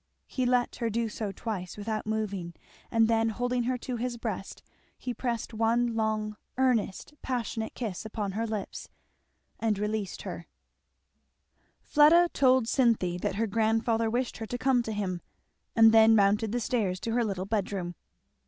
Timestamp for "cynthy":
12.67-13.19